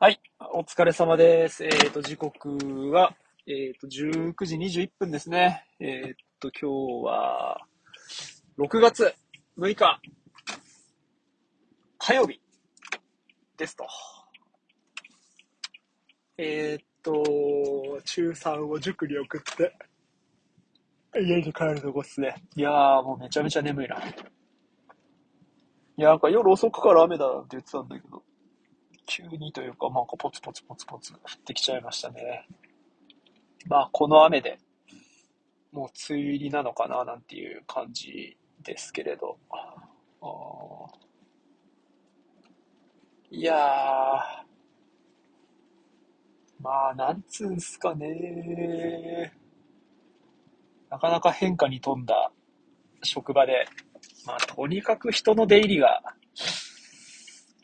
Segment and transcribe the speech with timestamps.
[0.00, 0.20] はい、
[0.52, 1.64] お疲れ様です。
[1.64, 2.48] えっ、と、時刻
[2.92, 3.16] は、
[3.48, 5.66] えっ、と、19時21分ですね。
[5.80, 7.60] えっ、と、今日は、
[8.60, 9.12] 6月
[9.58, 10.00] 6日、
[11.98, 12.40] 火曜日
[13.56, 13.88] ですと。
[16.36, 19.76] えっ、と、中3を塾に送って、
[21.20, 22.36] 家に帰るとこっすね。
[22.54, 23.96] いやー、もうめちゃめちゃ眠いな。
[23.96, 24.14] い
[25.96, 28.22] や、なんか夜遅くから雨だって言ってたんだけど、
[29.08, 32.46] 急にというか、なんかポツポツポツポツ降ってきちゃいましたね。
[33.66, 34.58] まあ、この雨で、
[35.72, 39.38] もう梅雨入りなのかな、なんていう感じですけれど。
[43.30, 43.58] いやー、
[46.60, 49.32] まあ、なんつうんすかね。
[50.90, 52.30] なかなか変化に富んだ
[53.02, 53.66] 職場で、
[54.26, 56.02] まあ、とにかく人の出入りが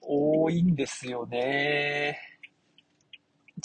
[0.06, 2.18] 多いんですよね。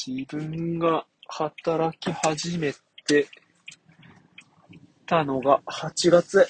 [0.06, 2.74] 自分が働き始め
[3.06, 3.28] て
[5.06, 6.48] たのが8月。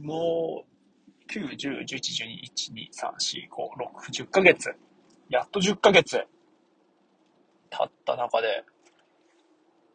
[0.00, 3.12] もう、9、10、11、12、1、2、3、
[3.46, 4.70] 4、5、6、10ヶ月。
[5.28, 6.24] やっと10ヶ月
[7.70, 8.64] 経った中で、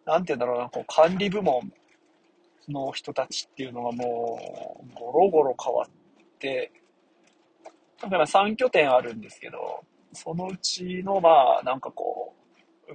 [0.06, 1.72] なんて言うんだろうな、こう管理部門
[2.68, 6.72] の人たちっていうのがもう、ゴロゴロ変わって、
[8.04, 12.36] だから3拠点あるんですけど、そのうちの、まあ、なんかこ
[12.90, 12.94] う、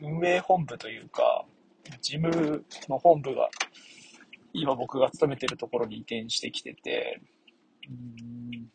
[0.00, 1.44] 運営本部というか、
[2.00, 3.48] 事務の本部が、
[4.52, 7.20] 今僕が勤めてるところに移転してきてて、
[7.88, 8.70] うん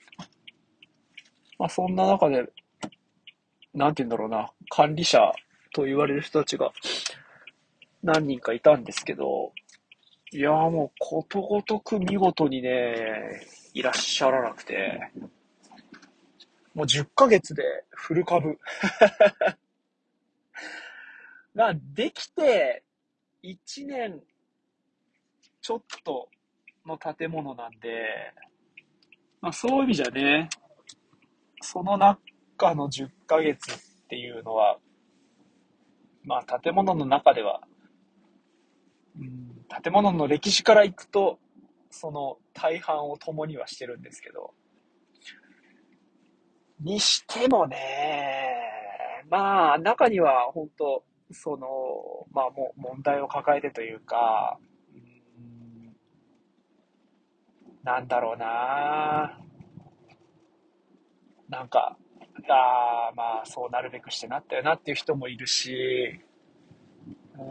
[1.57, 2.45] まあそんな中で、
[3.73, 5.31] なんて言うんだろうな、管理者
[5.73, 6.71] と言われる人たちが
[8.01, 9.51] 何人かいたんですけど、
[10.31, 13.41] いやもうことごとく見事にね、
[13.73, 15.11] いらっしゃらなくて、
[16.79, 18.57] もう10ヶ月でフル株。
[21.53, 22.85] ができて
[23.43, 24.23] 1年
[25.59, 26.29] ちょっと
[26.85, 28.33] の建物なんで、
[29.41, 30.49] まあそういう意味じゃね、
[31.59, 34.79] その中の10ヶ月っていうのは、
[36.23, 37.61] まあ建物の中では、
[39.19, 41.39] うん、建物の歴史からいくと、
[41.89, 44.53] その大半を共にはしてるんですけど、
[46.79, 51.67] にしてもね、まあ、中には本当、その、
[52.31, 54.57] まあもう問題を抱えてというか、
[54.93, 55.95] うん
[57.83, 59.39] なんだろうな。
[61.49, 61.97] なんか、
[62.49, 66.19] ああ、まあそうなるべくしてなったよなっていう人もいるし、
[67.37, 67.41] う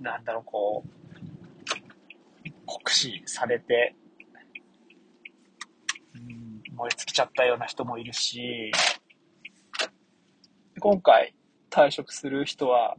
[0.00, 0.88] ん、なんだろう、こう、
[2.66, 3.96] 酷使されて、
[6.74, 8.72] 燃え尽きちゃったような人もいるし、
[10.80, 11.34] 今回
[11.70, 12.96] 退職する人は、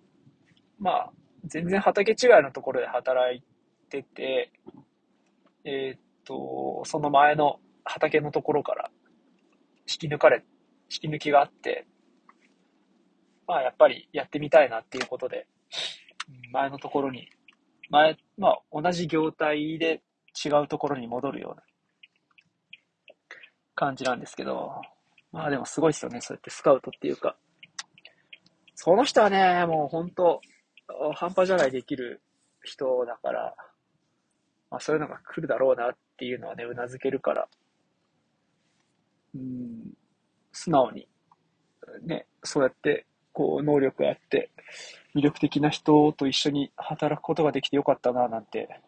[0.79, 1.11] まあ、
[1.45, 3.43] 全然畑違いのところで働い
[3.89, 4.51] てて、
[5.63, 8.89] えっと、その前の畑のところから
[9.87, 10.43] 引き抜かれ、
[10.89, 11.85] 引き抜きがあって、
[13.47, 15.47] まあやっぱりやってみたいなっていうことで、
[16.51, 17.29] 前のところに、
[17.89, 20.01] 前、まあ同じ業態で
[20.43, 21.63] 違うところに戻るような
[23.75, 24.81] 感じなんですけど、
[25.31, 27.35] まあでもすごいですよね、そうやってスカウトっていうか。
[28.75, 30.41] その人はね、もう本当、
[31.13, 32.21] 半端じゃないできる
[32.63, 33.55] 人だから、
[34.69, 37.47] まあそういうのが来るだろうなっていうのはね、うなずけるから、
[39.35, 39.93] うん、
[40.51, 41.07] 素直に、
[42.03, 44.49] ね、そうやって、こう、能力あって、
[45.13, 48.81] 魅力的な人と一緒に働くことができてよかったな、なんて、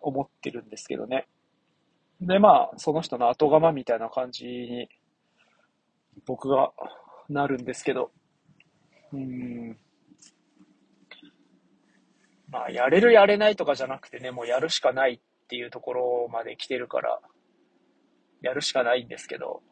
[0.00, 1.26] 思ってるんですけどね。
[2.26, 4.88] で、まあ、その人の後釜みたいな感じに、
[6.26, 6.72] 僕が
[7.28, 8.10] なるんですけど、
[9.12, 9.76] うん、
[12.48, 17.20] まあ、やれるやれないとかじゃなくてね、もうやるしかないっていうところまで来てるから、
[18.40, 19.62] やるしかないんですけど、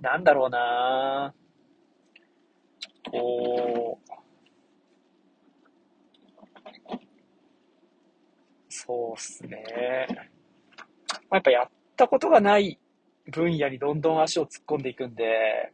[0.00, 1.34] なんだろうな
[3.10, 4.07] こう、
[8.88, 10.06] そうっすね。
[11.30, 12.78] まあやっぱやったことがない
[13.30, 15.70] 分野にどんどん足を突っ込んでいくんで、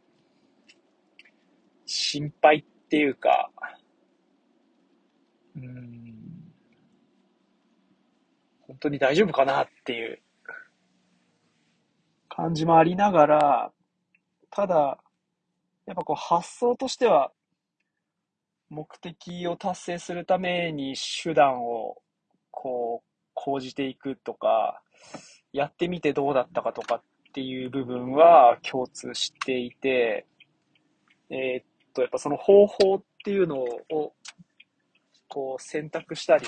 [1.85, 3.49] 心配っていうか、
[5.55, 6.13] うん、
[8.67, 10.21] 本当に大丈夫かなっていう
[12.27, 13.71] 感じもありながら、
[14.51, 14.97] ただ、
[15.85, 17.31] やっぱこう発想としては、
[18.69, 22.01] 目的を達成するために手段を
[22.55, 24.81] こう講じていくとか、
[25.53, 27.01] やってみてどうだったかとかっ
[27.33, 30.25] ていう部分は共通していて、
[31.29, 34.13] えー、っと、やっぱその方法っていうのを、
[35.27, 36.47] こう選択したり、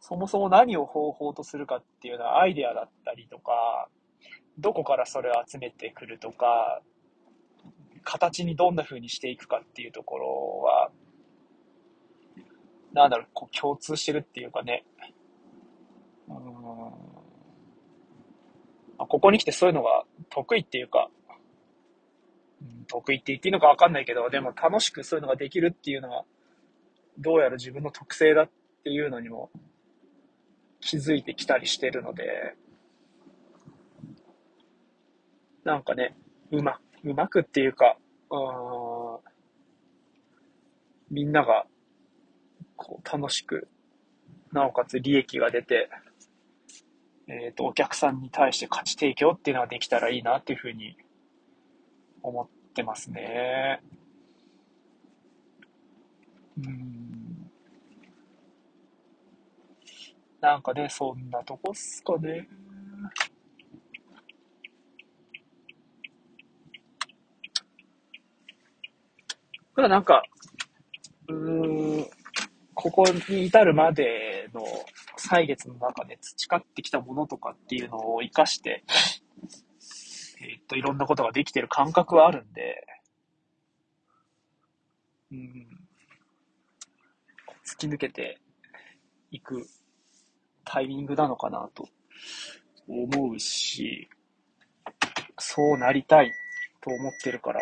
[0.00, 3.88] そもそも何を方法とするかっていうのはアイデアだったりとか、
[4.58, 6.80] どこからそれを集めてくるとか、
[8.02, 10.90] 形にどんな風にしていくかっていうところは、
[12.92, 14.84] なんだろう、こう共通してるっていうかね。
[16.28, 17.20] うん
[19.10, 21.10] ここに来てそういうのが得意っていうか、
[22.86, 26.24] 得意って言っていいのかわかんないけど、でも楽しくそういうのができるっていうのは、
[27.18, 28.50] どうやら自分の特性だっ
[28.84, 29.50] ていうのにも
[30.80, 32.54] 気づいてきたりしてるので、
[35.64, 36.16] なんかね、
[36.52, 37.96] うま、うまくっていうか、
[38.30, 39.18] うん、
[41.10, 41.66] みんなが、
[42.76, 43.66] こう、楽しく、
[44.52, 45.90] なおかつ利益が出て、
[47.32, 50.96] えっ、ー、と、お客さんに対して価値提供っていうのができたらいいなっていうふうに
[52.22, 53.80] 思ってますね。
[56.58, 57.50] うん。
[60.40, 62.48] なんかね、そんなとこっすかね。
[69.76, 70.22] ただなんか、
[71.28, 72.06] うん、
[72.74, 74.64] ここに至るまでの
[75.30, 78.82] 歳月の中で培ってきたものとかっていうのを活かして、
[80.42, 82.84] え、っと、いろんなことができてる感覚はあるんで、
[85.30, 85.68] うん、
[87.64, 88.40] 突き抜けて
[89.30, 89.68] いく
[90.64, 91.88] タイミングなのかなと
[92.88, 94.10] 思うし、
[95.38, 96.32] そうなりたい
[96.80, 97.60] と思ってるから、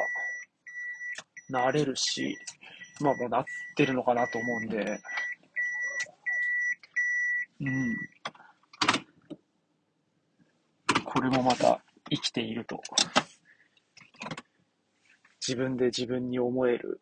[1.50, 2.38] なれるし、
[3.02, 3.44] まあもうなっ
[3.76, 5.00] てるのかなと思うんで、
[7.60, 7.96] うん。
[11.04, 12.80] これもまた生きていると、
[15.40, 17.00] 自分で自分に思える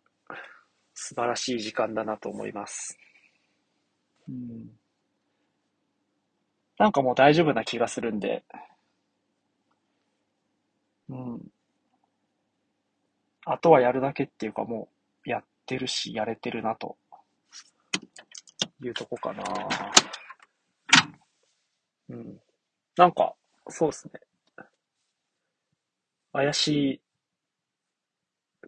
[0.95, 2.97] 素晴らしい時間だなと思います。
[4.29, 4.71] うん。
[6.79, 8.45] なんかもう大丈夫な気がするんで、
[11.09, 11.41] うん。
[13.45, 14.89] あとはやるだけっていうかも
[15.27, 16.97] うやってるし、やれてるなと
[18.83, 19.43] いうとこかな。
[22.09, 22.41] うん。
[22.97, 23.35] なんか、
[23.69, 24.21] そうですね。
[26.33, 27.01] 怪しい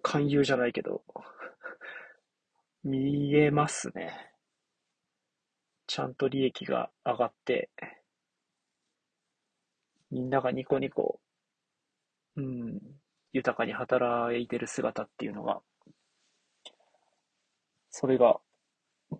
[0.02, 1.04] 勧誘じゃないけど、
[2.82, 4.32] 見えますね。
[5.88, 7.68] ちゃんと利益が上がって、
[10.10, 11.18] みんながニコニコ、
[12.36, 12.80] うん、
[13.34, 15.60] 豊かに働いてる姿っていうのが、
[17.90, 18.40] それが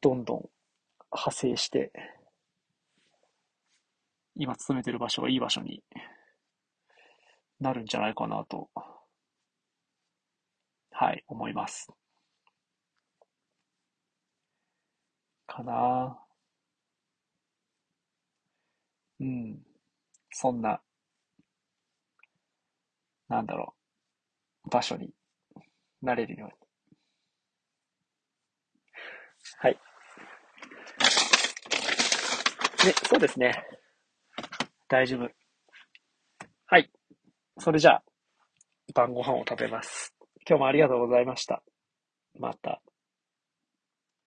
[0.00, 0.50] どんどん
[1.12, 1.93] 派生して、
[4.38, 5.82] 今勤めてる場所がいい場所に
[7.61, 8.69] なるんじゃないかなと、
[10.90, 11.88] はい、思います。
[15.49, 16.17] かな
[19.20, 19.58] うん。
[20.31, 20.81] そんな、
[23.29, 23.75] なんだろ
[24.67, 25.11] う、場所に
[26.02, 26.55] なれるように。
[29.58, 29.79] はい。
[32.85, 33.78] で、そうですね。
[34.88, 35.29] 大丈夫。
[36.66, 36.90] はい。
[37.59, 38.02] それじゃあ、
[38.95, 40.14] 晩ご飯を食べます。
[40.49, 41.62] 今日もありがとうございました。
[42.38, 42.80] また。